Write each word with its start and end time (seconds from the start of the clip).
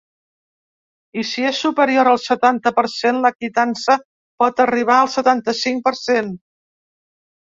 I, 1.21 1.25
si 1.31 1.43
és 1.49 1.57
superior 1.65 2.07
al 2.11 2.17
setanta 2.23 2.71
per 2.79 2.83
cent, 2.93 3.19
la 3.25 3.31
quitança 3.33 3.97
pot 4.45 4.63
arribar 4.65 4.97
al 5.01 5.11
setanta-cinc 5.17 5.85
per 5.89 5.95
cent. 6.01 6.33